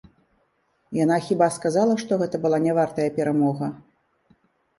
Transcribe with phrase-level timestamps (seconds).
[0.99, 3.71] Яна хіба сказала, што гэта была нявартая перамога?